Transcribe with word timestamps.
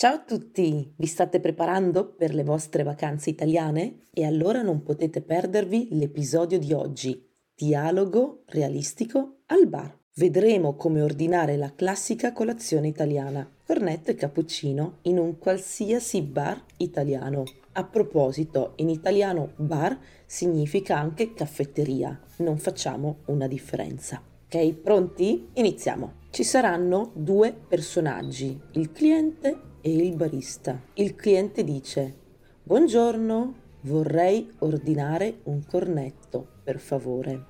Ciao 0.00 0.14
a 0.14 0.20
tutti! 0.20 0.94
Vi 0.96 1.06
state 1.06 1.40
preparando 1.40 2.14
per 2.14 2.32
le 2.32 2.44
vostre 2.44 2.84
vacanze 2.84 3.30
italiane? 3.30 4.06
E 4.12 4.24
allora 4.24 4.62
non 4.62 4.84
potete 4.84 5.22
perdervi 5.22 5.88
l'episodio 5.90 6.56
di 6.60 6.72
oggi, 6.72 7.28
Dialogo 7.52 8.44
realistico 8.46 9.38
al 9.46 9.66
bar. 9.66 9.92
Vedremo 10.14 10.76
come 10.76 11.02
ordinare 11.02 11.56
la 11.56 11.74
classica 11.74 12.32
colazione 12.32 12.86
italiana, 12.86 13.50
cornetto 13.66 14.12
e 14.12 14.14
cappuccino, 14.14 14.98
in 15.02 15.18
un 15.18 15.36
qualsiasi 15.36 16.22
bar 16.22 16.64
italiano. 16.76 17.42
A 17.72 17.82
proposito, 17.82 18.74
in 18.76 18.90
italiano 18.90 19.54
bar 19.56 19.98
significa 20.26 20.96
anche 20.96 21.34
caffetteria, 21.34 22.16
non 22.36 22.58
facciamo 22.58 23.22
una 23.26 23.48
differenza. 23.48 24.22
Ok, 24.44 24.74
pronti? 24.74 25.48
Iniziamo. 25.54 26.12
Ci 26.30 26.44
saranno 26.44 27.10
due 27.16 27.52
personaggi, 27.52 28.56
il 28.74 28.92
cliente 28.92 29.66
e 29.80 29.94
il 29.94 30.14
barista. 30.14 30.80
Il 30.94 31.14
cliente 31.14 31.64
dice 31.64 32.14
Buongiorno, 32.62 33.54
vorrei 33.82 34.50
ordinare 34.58 35.40
un 35.44 35.64
cornetto, 35.64 36.46
per 36.62 36.78
favore. 36.78 37.44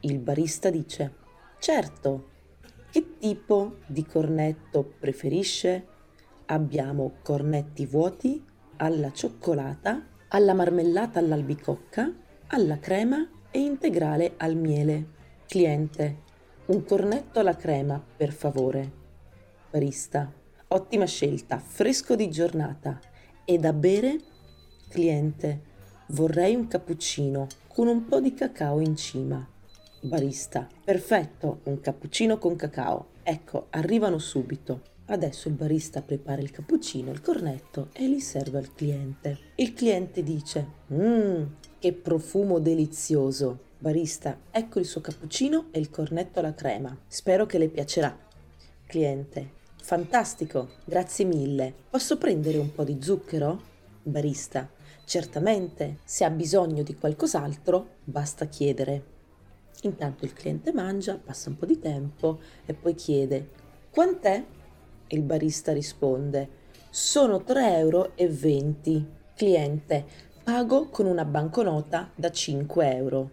Il 0.00 0.18
barista 0.18 0.70
dice 0.70 1.14
Certo, 1.58 2.28
che 2.90 3.18
tipo 3.18 3.76
di 3.86 4.04
cornetto 4.04 4.84
preferisce? 4.98 5.86
Abbiamo 6.46 7.14
cornetti 7.22 7.86
vuoti, 7.86 8.44
alla 8.76 9.12
cioccolata, 9.12 10.06
alla 10.28 10.54
marmellata 10.54 11.18
all'albicocca, 11.18 12.12
alla 12.48 12.78
crema 12.78 13.28
e 13.50 13.60
integrale 13.60 14.34
al 14.36 14.56
miele. 14.56 15.14
Cliente, 15.46 16.22
un 16.66 16.84
cornetto 16.84 17.38
alla 17.40 17.56
crema, 17.56 18.02
per 18.16 18.32
favore. 18.32 18.92
Barista, 19.70 20.32
Ottima 20.68 21.04
scelta, 21.04 21.60
fresco 21.60 22.16
di 22.16 22.28
giornata. 22.28 22.98
E 23.44 23.56
da 23.56 23.72
bere? 23.72 24.18
Cliente, 24.88 25.60
vorrei 26.08 26.56
un 26.56 26.66
cappuccino 26.66 27.46
con 27.68 27.86
un 27.86 28.04
po' 28.06 28.20
di 28.20 28.34
cacao 28.34 28.80
in 28.80 28.96
cima. 28.96 29.48
Barista, 30.00 30.66
perfetto, 30.84 31.60
un 31.64 31.80
cappuccino 31.80 32.38
con 32.38 32.56
cacao. 32.56 33.10
Ecco, 33.22 33.68
arrivano 33.70 34.18
subito. 34.18 34.94
Adesso 35.04 35.46
il 35.46 35.54
barista 35.54 36.02
prepara 36.02 36.42
il 36.42 36.50
cappuccino, 36.50 37.12
il 37.12 37.20
cornetto 37.20 37.90
e 37.92 38.08
li 38.08 38.20
serve 38.20 38.58
al 38.58 38.74
cliente. 38.74 39.38
Il 39.54 39.72
cliente 39.72 40.24
dice: 40.24 40.66
Mmm, 40.92 41.44
che 41.78 41.92
profumo 41.92 42.58
delizioso! 42.58 43.60
Barista, 43.78 44.36
ecco 44.50 44.80
il 44.80 44.86
suo 44.86 45.00
cappuccino 45.00 45.66
e 45.70 45.78
il 45.78 45.90
cornetto 45.90 46.40
alla 46.40 46.54
crema. 46.54 46.96
Spero 47.06 47.46
che 47.46 47.58
le 47.58 47.68
piacerà. 47.68 48.18
Cliente, 48.84 49.64
Fantastico, 49.86 50.70
grazie 50.84 51.24
mille. 51.24 51.72
Posso 51.88 52.18
prendere 52.18 52.58
un 52.58 52.72
po' 52.72 52.82
di 52.82 52.98
zucchero? 53.00 53.62
Barista. 54.02 54.68
Certamente, 55.04 55.98
se 56.02 56.24
ha 56.24 56.30
bisogno 56.30 56.82
di 56.82 56.96
qualcos'altro, 56.96 57.98
basta 58.02 58.46
chiedere. 58.46 59.04
Intanto 59.82 60.24
il 60.24 60.32
cliente 60.32 60.72
mangia, 60.72 61.20
passa 61.24 61.50
un 61.50 61.56
po' 61.56 61.66
di 61.66 61.78
tempo 61.78 62.40
e 62.66 62.74
poi 62.74 62.96
chiede 62.96 63.50
Quant'è? 63.88 64.44
Il 65.06 65.22
barista 65.22 65.72
risponde 65.72 66.48
Sono 66.90 67.44
3,20 67.46 67.78
euro. 67.78 68.12
Cliente 69.36 70.04
Pago 70.42 70.88
con 70.88 71.06
una 71.06 71.24
banconota 71.24 72.10
da 72.16 72.32
5 72.32 72.96
euro. 72.96 73.30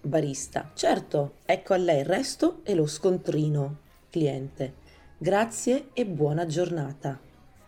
Barista 0.00 0.72
Certo, 0.74 1.34
ecco 1.46 1.74
a 1.74 1.76
lei 1.76 2.00
il 2.00 2.06
resto 2.06 2.58
e 2.64 2.74
lo 2.74 2.88
scontrino. 2.88 3.78
Cliente 4.10 4.80
Grazie 5.22 5.90
e 5.92 6.04
buona 6.04 6.46
giornata. 6.46 7.16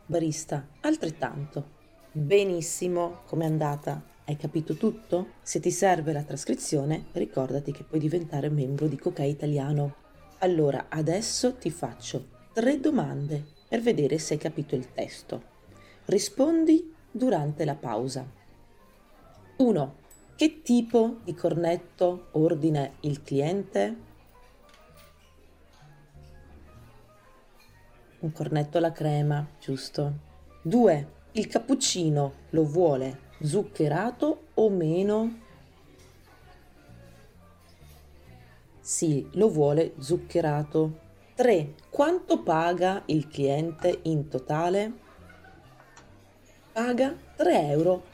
Barista, 0.07 0.71
altrettanto. 0.81 1.65
Benissimo, 2.11 3.21
com'è 3.27 3.45
andata? 3.45 4.03
Hai 4.25 4.37
capito 4.37 4.75
tutto? 4.75 5.35
Se 5.41 5.61
ti 5.61 5.71
serve 5.71 6.13
la 6.13 6.25
trascrizione, 6.25 7.05
ricordati 7.13 7.71
che 7.71 7.85
puoi 7.85 8.01
diventare 8.01 8.49
membro 8.49 8.89
di 8.89 8.99
Coca 8.99 9.23
Italiano. 9.23 9.95
Allora, 10.39 10.87
adesso 10.89 11.55
ti 11.55 11.71
faccio 11.71 12.27
tre 12.53 12.81
domande 12.81 13.45
per 13.69 13.81
vedere 13.81 14.19
se 14.19 14.33
hai 14.33 14.41
capito 14.41 14.75
il 14.75 14.93
testo. 14.93 15.41
Rispondi 16.07 16.93
durante 17.09 17.65
la 17.65 17.77
pausa. 17.77 18.29
1. 19.59 19.95
Che 20.35 20.63
tipo 20.63 21.19
di 21.23 21.35
cornetto 21.35 22.31
ordina 22.33 22.91
il 23.03 23.23
cliente? 23.23 24.13
Un 28.25 28.33
cornetto 28.33 28.79
alla 28.79 28.91
crema, 28.91 29.47
giusto? 29.61 30.13
2. 30.63 31.09
Il 31.33 31.47
cappuccino 31.47 32.33
lo 32.51 32.65
vuole 32.65 33.33
zuccherato 33.43 34.47
o 34.55 34.71
meno? 34.71 35.41
Sì, 38.81 39.29
lo 39.33 39.51
vuole 39.51 39.93
zuccherato. 39.99 41.01
3. 41.35 41.75
Quanto 41.91 42.43
paga 42.43 43.03
il 43.07 43.29
cliente 43.29 44.01
in 44.05 44.29
totale? 44.29 44.93
Paga 46.73 47.15
3,20 47.37 47.53
euro. 47.53 48.05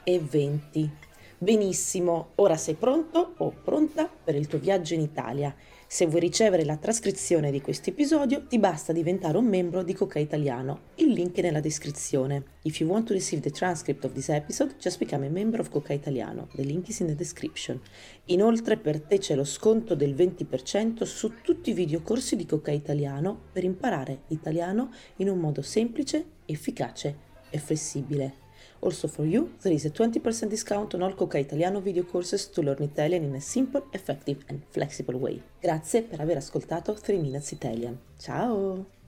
Benissimo, 1.43 2.33
ora 2.35 2.55
sei 2.55 2.75
pronto 2.75 3.33
o 3.37 3.49
pronta 3.49 4.07
per 4.07 4.35
il 4.35 4.45
tuo 4.45 4.59
viaggio 4.59 4.93
in 4.93 5.01
Italia 5.01 5.55
se 5.93 6.05
vuoi 6.05 6.21
ricevere 6.21 6.63
la 6.63 6.77
trascrizione 6.77 7.51
di 7.51 7.59
questo 7.59 7.89
episodio, 7.89 8.45
ti 8.47 8.59
basta 8.59 8.93
diventare 8.93 9.37
un 9.37 9.43
membro 9.43 9.83
di 9.83 9.93
Coca 9.93 10.19
Italiano. 10.19 10.83
Il 10.95 11.09
link 11.09 11.35
è 11.35 11.41
nella 11.41 11.59
descrizione. 11.59 12.43
If 12.61 12.79
you 12.79 12.89
want 12.89 13.07
to 13.07 13.13
receive 13.13 13.41
the 13.41 13.51
transcript 13.51 14.05
of 14.05 14.13
this 14.13 14.29
episode, 14.29 14.75
just 14.79 14.99
become 14.99 15.25
a 15.25 15.29
member 15.29 15.59
of 15.59 15.69
Coca 15.69 15.91
Italiano. 15.91 16.47
The 16.53 16.63
link 16.63 16.87
is 16.87 16.99
in 16.99 17.07
the 17.07 17.15
description. 17.15 17.81
Inoltre 18.27 18.77
per 18.77 19.01
te 19.01 19.17
c'è 19.17 19.35
lo 19.35 19.43
sconto 19.43 19.93
del 19.93 20.15
20% 20.15 21.03
su 21.03 21.41
tutti 21.41 21.71
i 21.71 21.73
videocorsi 21.73 22.37
di 22.37 22.45
Coca 22.45 22.71
Italiano 22.71 23.37
per 23.51 23.65
imparare 23.65 24.21
l'italiano 24.27 24.91
in 25.17 25.27
un 25.27 25.39
modo 25.39 25.61
semplice, 25.61 26.23
efficace 26.45 27.17
e 27.49 27.57
flessibile. 27.57 28.40
Also 28.83 29.07
for 29.07 29.25
you, 29.25 29.51
there 29.61 29.73
is 29.73 29.85
a 29.85 29.91
20% 29.91 30.49
discount 30.49 30.95
on 30.95 31.03
all 31.03 31.13
Coca 31.13 31.37
Italiano 31.37 31.81
video 31.81 32.03
courses 32.03 32.49
to 32.49 32.61
learn 32.61 32.81
Italian 32.81 33.23
in 33.23 33.35
a 33.35 33.39
simple, 33.39 33.85
effective 33.91 34.43
and 34.47 34.61
flexible 34.69 35.17
way. 35.19 35.41
Grazie 35.59 36.01
per 36.01 36.19
aver 36.19 36.37
ascoltato 36.37 36.93
3 36.93 37.17
Minutes 37.17 37.51
Italian. 37.51 37.99
Ciao! 38.17 39.00